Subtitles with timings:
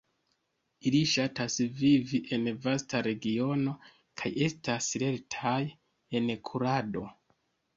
[0.91, 3.75] Ili ŝatas vivi en vasta regiono
[4.23, 5.57] kaj estas lertaj
[6.23, 7.07] en kurado.